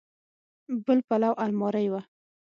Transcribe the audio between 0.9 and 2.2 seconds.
پلو المارۍ وه.